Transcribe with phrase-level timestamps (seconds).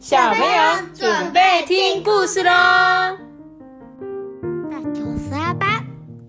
[0.00, 2.50] 小朋友准备听故事喽！
[4.70, 5.84] 大九十二班，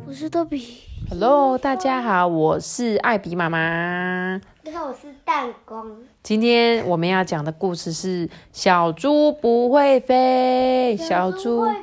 [0.06, 0.82] 我是多比。
[1.10, 4.36] Hello，大家好，我是艾比妈妈。
[4.64, 5.90] 你好，我是弹弓。
[6.22, 10.98] 今天我们要讲的故事是小猪不会飞。
[10.98, 11.78] 小猪会，飞。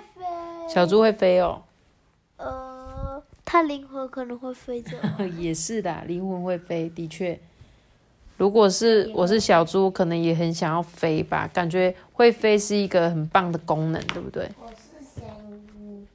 [0.68, 1.62] 小猪会飞哦，
[2.36, 4.94] 呃，它灵魂可能会飞走。
[5.38, 7.40] 也是的，灵魂会飞，的确。
[8.38, 14.48] 如果是我是小猪，可能也很想要飞吧，感觉会飞是一个很棒的功能，对不对？
[14.60, 15.24] 我是谁？
[15.76, 16.06] 你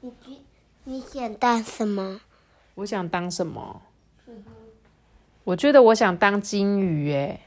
[0.00, 0.36] 你觉
[0.84, 2.20] 你想当什么？
[2.74, 3.80] 我想当什么？
[5.42, 7.40] 我觉得我想当金鱼，诶。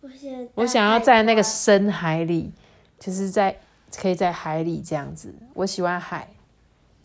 [0.00, 2.52] 我想我想要在那个深海里，
[3.00, 3.58] 就是在
[3.96, 5.34] 可以在海里这样子。
[5.54, 6.28] 我喜欢海，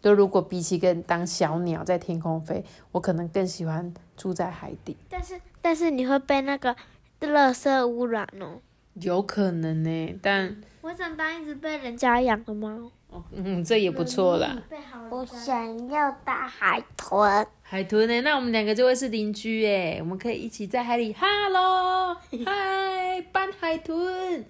[0.02, 4.96] 就如果比起跟当小鸟在天空飞，我可能更喜欢住在海底。
[5.10, 6.76] 但是但是你会被那个
[7.22, 8.60] 垃圾污染哦。
[8.96, 12.92] 有可能呢，但我想当一只被人家养的猫。
[13.10, 14.62] 哦嗯，这也不错啦。
[15.10, 17.48] 我想要大海豚。
[17.64, 18.22] 海豚呢？
[18.22, 24.46] 那我们两个就会是邻居哎，我们可以一起在海里，Hello， 嗨，搬海豚。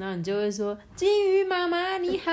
[0.00, 2.32] 然后你就会说：“金鱼妈妈你好。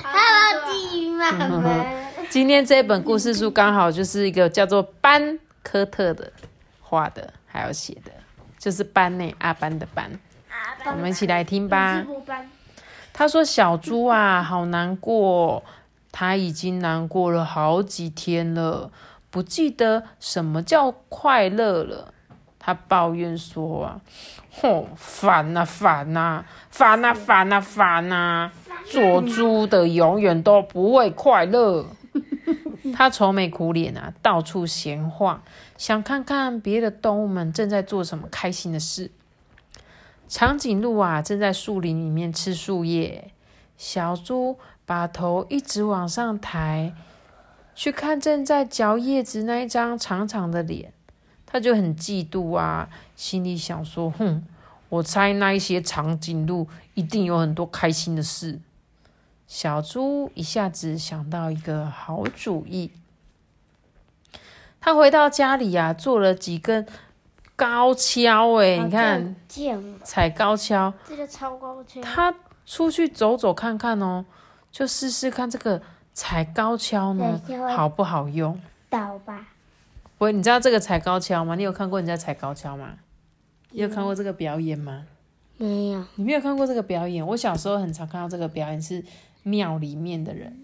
[0.00, 1.84] Hello，金鱼妈妈。
[2.30, 6.32] 今天这本故事书刚好就是一个叫做班科特的
[6.80, 8.12] 画的，还有写的，
[8.60, 10.08] 就是班呢，阿班的班。
[10.84, 12.06] 我们一起来听吧。
[13.12, 15.64] 他说：“小猪啊，好难过，
[16.12, 18.92] 他已经难过了好几天了，
[19.30, 22.12] 不记得什么叫快乐了。”
[22.66, 24.00] 他抱怨说：“啊，
[24.50, 28.50] 吼，烦呐，烦呐，烦呐，烦呐，烦呐！
[28.90, 31.86] 做猪的永远都不会快乐。
[32.92, 35.40] ”他愁眉苦脸啊，到处闲晃，
[35.78, 39.12] 想看看别的动物们正在做什么开心的事。
[40.26, 43.30] 长颈鹿啊，正在树林里面吃树叶。
[43.78, 46.92] 小猪把头一直往上抬，
[47.76, 50.92] 去看正在嚼叶子那一张长长的脸，
[51.46, 54.44] 他就很嫉妒啊，心里想说：“哼，
[54.88, 58.58] 我猜那一些长颈鹿一定有很多开心的事。”
[59.46, 62.90] 小猪一下子想到一个好主意，
[64.80, 66.84] 他回到家里呀、做了几根
[67.54, 69.36] 高跷，哎，你看，
[70.02, 70.92] 踩高跷。
[71.08, 72.02] 这个超高跷。
[72.02, 72.34] 他
[72.66, 74.24] 出去走走看看哦，
[74.72, 75.80] 就试试看这个
[76.12, 77.40] 踩高跷呢
[77.74, 78.60] 好不好用。
[78.90, 79.46] 倒吧。
[80.18, 81.54] 喂，你知道这个踩高跷吗？
[81.56, 82.94] 你有看过人家踩高跷吗？
[83.72, 85.04] 你有看过这个表演吗？
[85.58, 86.02] 没有。
[86.14, 87.26] 你没有看过这个表演？
[87.26, 89.04] 我小时候很常看到这个表演，是
[89.42, 90.58] 庙里面的人，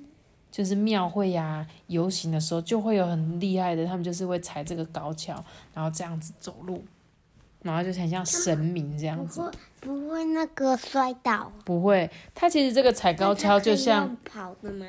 [0.50, 6.82] 就是庙会呀、游行的时候，就会有很厉害的，他们就是会踩这个高跷，然后这样子走路，
[7.60, 9.40] 然后就很像神明这样子。
[9.40, 11.52] 不会不会那个摔倒。
[11.66, 14.86] 不会，他其实这个踩高跷就像跑的吗？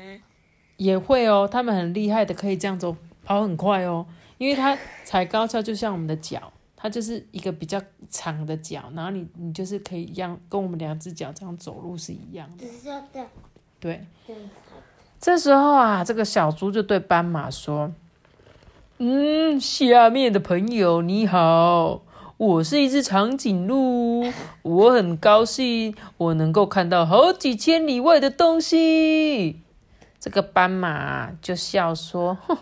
[0.78, 4.06] 也会哦，他们很厉害的，可以这样走，跑很快哦。
[4.38, 7.80] 因为它踩高跷就像我们的脚，它就是一个比较
[8.10, 12.66] 长的脚，然后你你就是可以一样跟我们两只脚这样走路是一样的。
[12.66, 13.28] 只是要这样
[13.80, 14.06] 对，
[15.20, 17.92] 这时候啊，这个小猪就对斑马说
[18.98, 22.02] ：“嗯，下面的朋友你好，
[22.36, 29.60] 我是一只长颈鹿，我很高兴我能够看到好几千里外的东西。”
[30.18, 32.56] 这个斑马就笑说：“哼，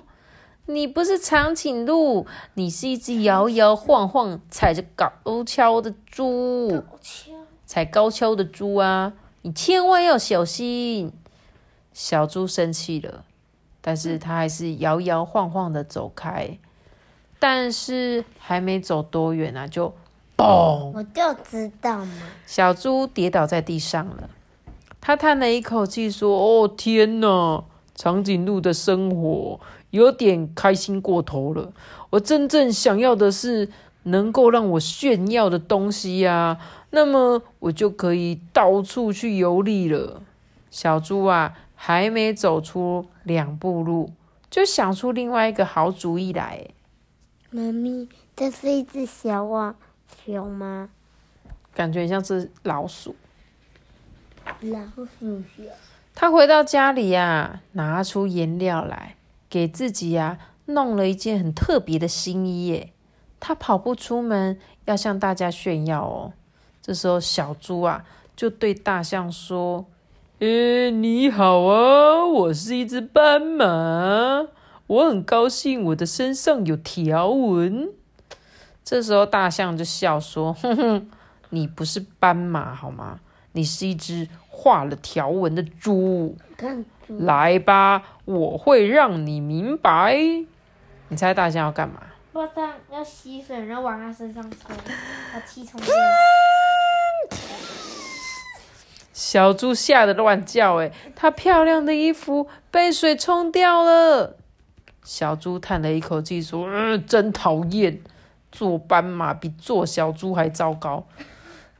[0.66, 5.10] 你不是长颈鹿，你是一只摇摇晃晃、踩着高
[5.44, 6.84] 跷的猪。”高。
[7.66, 11.12] 踩高跷的猪啊，你千万要小心。
[11.92, 13.24] 小猪生气了，
[13.80, 16.58] 但是它还是摇摇晃晃的走开。
[17.38, 19.92] 但是还没走多远啊，就
[20.36, 20.92] 嘣！
[20.94, 22.22] 我就知道嘛。
[22.46, 24.30] 小猪跌倒在地上了。
[25.00, 27.64] 他叹了一口气说：“哦，天哪！
[27.94, 29.60] 长颈鹿的生活
[29.92, 31.72] 有点开心过头了。
[32.10, 33.70] 我真正想要的是
[34.02, 36.58] 能够让我炫耀的东西呀、
[36.90, 40.20] 那么我就可以到处去游历了。”
[40.72, 44.10] 小猪啊，还没走出两步路，
[44.50, 46.66] 就想出另外一个好主意来。
[47.50, 49.76] 妈咪，这是一只小网
[50.24, 50.88] 熊吗？
[51.74, 53.14] 感觉很像是老鼠。
[54.62, 55.66] 老鼠熊。
[56.14, 59.16] 他回到家里呀、拿出颜料来，
[59.52, 62.94] 给自己呀、弄了一件很特别的新衣耶。
[63.38, 66.32] 他跑步出门，要向大家炫耀哦。
[66.80, 68.02] 这时候，小猪啊
[68.34, 69.84] 就对大象说
[70.40, 74.46] ：“诶，你好啊，我是一只斑马，
[74.86, 77.90] 我很高兴我的身上有条纹。”
[78.82, 81.10] 这时候，大象就笑说：“哼哼，
[81.50, 83.20] 你不是斑马好吗？
[83.52, 86.34] 你是一只画了条纹的猪。
[86.56, 90.16] 看，来吧，我会让你明白。
[91.08, 92.02] 你猜大象要干嘛？
[92.32, 94.74] 我这样要吸水，然后往他身上冲，
[95.34, 95.94] 把气冲掉。
[99.12, 104.36] 小猪吓得乱叫，哎，它漂亮的衣服被水冲掉了。
[105.04, 108.00] 小猪叹了一口气，说：“嗯，真讨厌，
[108.50, 111.06] 做斑马比做小猪还糟糕，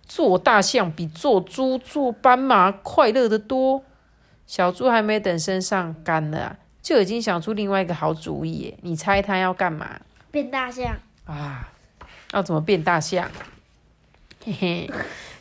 [0.06, 3.82] 做大象比做猪、做斑马快乐得多。”
[4.52, 8.78] 小猪还没等身上干了、啊，就已经想出另外一个好主意耶。
[8.82, 9.98] 你猜它要干嘛？
[10.30, 10.94] 变大象，
[11.24, 11.72] 啊，
[12.32, 13.30] 要怎么变大象？
[14.44, 14.90] 嘿嘿，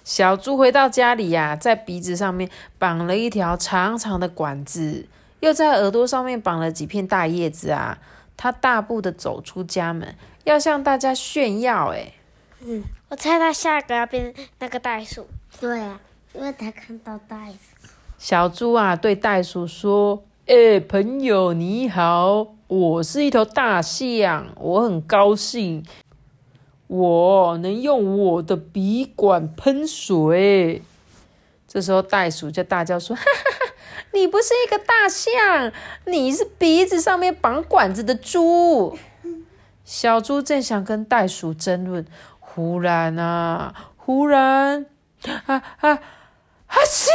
[0.06, 2.50] 小猪回到家里呀、在鼻子上面
[2.80, 5.06] 绑了一条长长的管子，
[5.42, 7.98] 又在耳朵上面绑了几片大叶子啊。
[8.38, 10.16] 他大步的走出家门，
[10.46, 11.90] 要向大家炫耀。
[11.90, 12.14] 哎，
[12.62, 15.28] 嗯，我猜他下一个要变那个袋鼠。
[15.60, 16.00] 对啊，
[16.34, 17.81] 因为他看到袋鼠，
[18.22, 25.84] 小猪啊对袋鼠说：“哎、朋友你好，我是一头大象，我很高兴，
[26.86, 30.84] 我能用我的鼻管喷水。”
[31.68, 33.74] 这时候袋鼠就大叫说：“哈哈哈，
[34.14, 35.72] 你不是一个大象，
[36.06, 39.00] 你是鼻子上面绑管子的猪。”
[39.84, 42.06] 小猪正想跟袋鼠争论，
[42.40, 44.86] 忽然啊，忽然
[45.48, 45.90] 啊啊
[46.68, 46.78] 啊！
[46.88, 47.10] 切！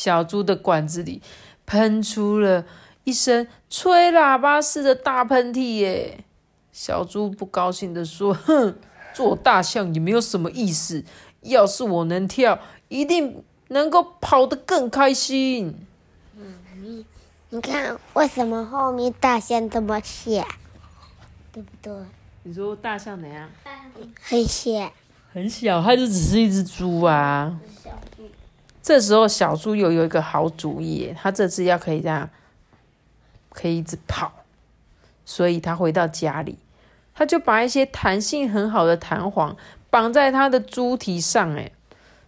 [0.00, 1.20] 小猪的管子里
[1.66, 2.64] 喷出了
[3.04, 6.24] 一声吹喇叭似的大喷嚏耶！
[6.72, 8.78] 小猪不高兴的说：“哼，
[9.12, 11.04] 做大象也没有什么意思。
[11.42, 12.58] 要是我能跳，
[12.88, 15.86] 一定能够跑得更开心。
[16.34, 17.04] 嗯
[17.50, 20.48] 你看为什么后面大象这么小，
[21.52, 21.92] 对不对？”
[22.44, 23.50] 你说大象怎样？
[24.22, 24.90] 很小，
[25.34, 27.60] 很小，它就只是一只猪啊。
[28.90, 32.28] 这时候小猪又有一个好主意耶，它这次要可以这样，
[33.50, 34.32] 可以一直跑，
[35.24, 36.58] 所以它回到家里，
[37.14, 39.56] 它就把一些弹性很好的弹簧
[39.90, 41.70] 绑在它的猪蹄上，哎，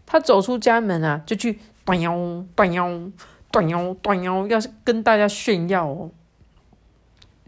[0.07, 3.11] 它走出家门啊，就去短腰短腰
[3.51, 6.13] 短腰短腰，要跟大家炫耀哦。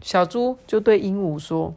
[0.01, 1.73] 小猪就对鹦鹉说：“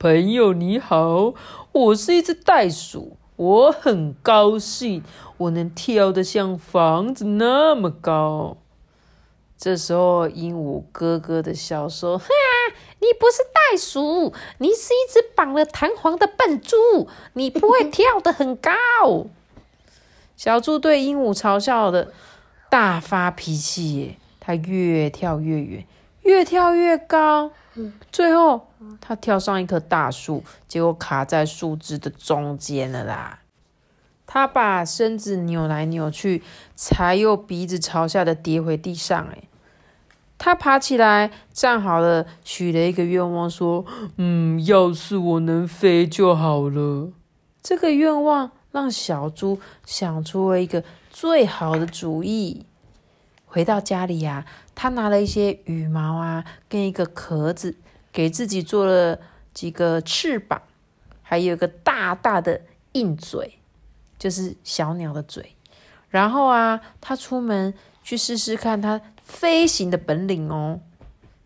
[0.00, 1.32] 朋友你好，
[1.70, 5.02] 我是一只袋鼠，我很高兴，
[5.38, 8.58] 我能跳得像房子那么高。
[9.56, 12.26] 这时候，鹦鹉咯咯的笑说：“哈，
[12.98, 18.72] 你不是袋鼠，你是一只绑了弹簧的笨猪，你不会跳得很高。”
[20.36, 22.12] 小猪对鹦鹉嘲笑的
[22.68, 25.86] 大发脾气耶，它越跳越远，
[26.30, 27.50] 越跳越高，
[28.12, 28.68] 最后
[29.00, 33.40] 他跳上一棵大树，结果卡在树枝的中间了啦。
[34.28, 36.44] 他把身子扭来扭去，
[36.76, 39.26] 才又鼻子朝下的跌回地上。
[39.32, 39.42] 哎，
[40.38, 43.84] 他爬起来，站好了，许了一个愿望，说
[44.16, 47.10] ：“嗯，要是我能飞就好了。”
[47.60, 52.66] 这个愿望让小猪想出了一个最好的主意。
[53.52, 57.74] 回到家里呀、他拿了一些羽毛啊，跟一个壳子，
[58.12, 59.18] 给自己做了
[59.52, 60.62] 几个翅膀，
[61.20, 62.60] 还有个大大的
[62.92, 63.58] 硬嘴，
[64.20, 65.56] 就是小鸟的嘴。
[66.10, 70.78] 然后啊，他出门去试试看他飞行的本领哦。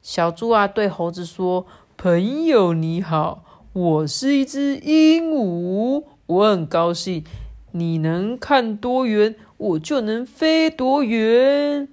[0.02, 3.42] 小猪啊，对猴子说：“朋友你好，
[3.72, 7.24] 我是一只鹦鹉，我很高兴。
[7.70, 11.88] 你能看多远，我就能飞多远。”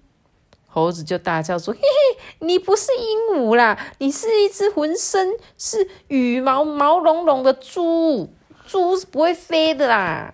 [0.73, 8.33] 猴子就大叫说：“嘿嘿，你不是鹦鹉啦，你是一只浑身是羽毛、毛茸茸的猪。
[8.65, 10.33] 猪是不会飞的啦。”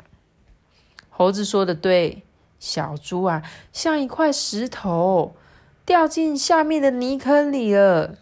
[1.10, 2.22] 猴子说的对，
[2.60, 3.42] 小猪啊，
[3.74, 5.34] 像一块石头，
[5.84, 8.16] 掉进下面的泥坑里了。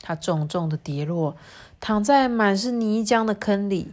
[0.00, 1.36] 它重重的跌落，
[1.78, 3.92] 躺在满是泥浆的坑里，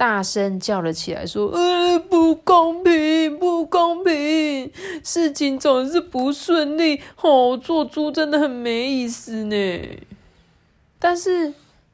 [0.00, 4.72] 大声叫了起来，说：“呃，不公平，不公平！
[5.04, 9.98] 事情总是不顺利，哦，做猪真的很没意思呢。”
[10.98, 11.52] 但是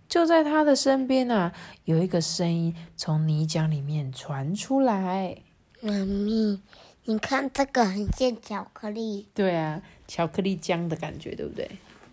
[0.08, 1.52] 就在他的身边啊，
[1.84, 5.38] 有一个声音从泥浆里面传出来。
[5.80, 6.60] 妈咪，
[7.06, 11.68] 你看这个很像巧克力，对啊，巧克力浆的感觉，对不对？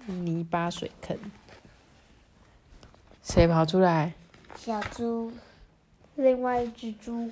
[0.07, 1.15] 泥巴水坑，
[3.21, 4.13] 谁跑出来？
[4.57, 5.31] 小猪，
[6.15, 7.31] 另外一只猪，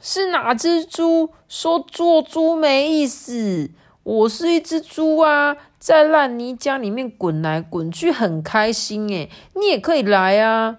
[0.00, 3.70] 是哪只猪说做猪没意思？
[4.04, 9.28] 我是一只猪啊，在烂泥浆里面滚来滚去，很开心诶。
[9.54, 10.76] 你也可以来啊！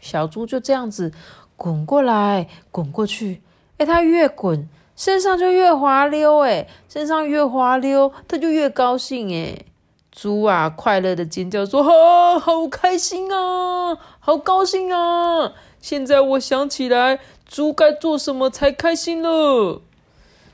[0.00, 1.12] 小猪就这样子
[1.56, 3.40] 滚过来滚过去，
[3.78, 9.64] 哎，它越滚身上就越滑溜，哎，身上越滑溜，它就越高兴，哎，
[10.10, 13.96] 猪啊快乐的尖叫说：“哈，好开心啊，
[14.26, 15.52] 好高兴啊！
[15.80, 19.80] 现在我想起来，猪该做什么才开心了。”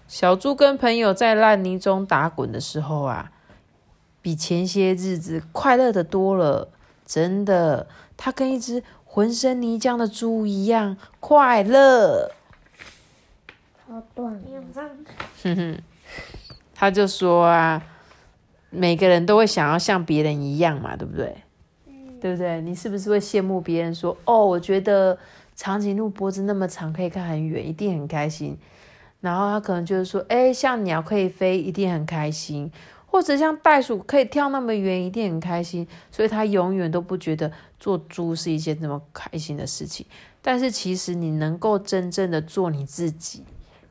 [0.06, 3.32] 小猪跟朋友在烂泥中打滚的时候啊。
[4.20, 6.68] 比前些日子快乐的多了，
[7.06, 7.88] 真的，
[8.18, 12.30] 它跟一只浑身泥浆的猪一样快乐。
[13.88, 14.38] 好短，
[15.42, 15.78] 哼哼，
[16.74, 17.82] 他就说啊，
[18.68, 21.42] 每个人都会想要像别人一样嘛，对不对？
[22.22, 22.60] 对不对？
[22.60, 25.18] 你是不是会羡慕别人说，哦，我觉得
[25.56, 28.56] 长颈鹿脖子那么长，可以看很远，一定很开心。
[29.20, 32.70] 然后他可能就是说，哎，像鸟可以飞，一定很开心。
[33.06, 37.50] 或者像袋鼠可以跳那么远，一定很开心，所以他永远都不觉得
[37.80, 40.06] 做猪是一件这么开心的事情。
[40.40, 43.42] 但是其实你能够真正的做你自己，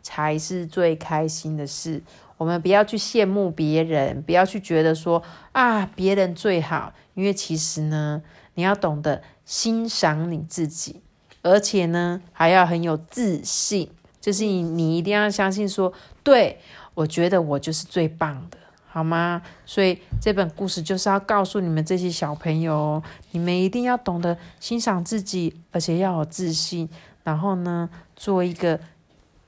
[0.01, 2.01] 才是最开心的事。
[2.41, 5.21] 我们不要去羡慕别人，不要去觉得说
[5.51, 8.24] 啊别人最好，因为其实呢，
[8.55, 11.03] 你要懂得欣赏你自己，
[11.43, 15.93] 而且呢还要很有自信，就是你你一定要相信说，
[16.24, 16.57] 对
[16.95, 18.57] 我觉得我就是最棒的。
[18.88, 19.43] 好吗？
[19.63, 26.89] 所以这本故事就是要告诉你们这些小朋友，你们一定要懂得欣赏自己，而且要有自信，
[27.24, 28.79] 然后呢，做一个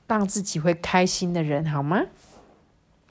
[0.06, 2.02] 让自己会开心的人，好吗？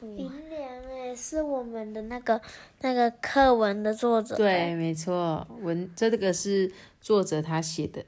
[0.03, 2.39] 林良哎，是我们的那个
[2.81, 4.35] 那个课文的作者。
[4.35, 8.05] 对，没错，文这个是作者他写的，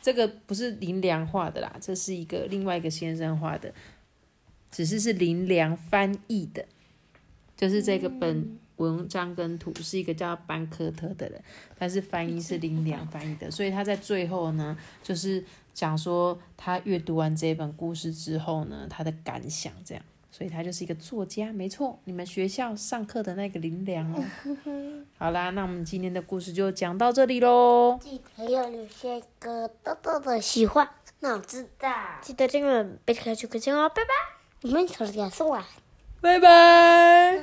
[0.00, 3.72] 这个不是林良画的啦，这是一个另外一个先生画的，
[4.70, 6.64] 只是是林良翻译的。
[7.54, 11.40] 就是这个本文章跟图是一个叫班科特的人，
[11.78, 24.24] 但是翻译是林良翻译的，所以他在最后呢，就是讲说他阅读完这本故事之后呢，他的感想这样，所以他就是一个作家，没错，你们学校上课的那个林良哦。
[25.18, 27.98] 好啦，那我们今天的故事就讲到这里喽。
[28.00, 30.88] 记得要留下一个豆豆的喜欢，
[31.20, 31.92] 那我知道。
[32.22, 34.08] 记得订阅贝壳球课件哦，拜拜。
[34.62, 35.68] 你们小点声啊。
[36.22, 37.42] 拜拜。